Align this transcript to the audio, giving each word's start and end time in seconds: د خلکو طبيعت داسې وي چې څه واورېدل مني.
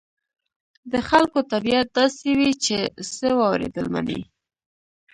د 0.91 0.93
خلکو 1.09 1.39
طبيعت 1.53 1.87
داسې 1.97 2.29
وي 2.39 2.51
چې 2.63 2.77
څه 3.15 3.27
واورېدل 3.39 3.85
مني. 3.93 4.19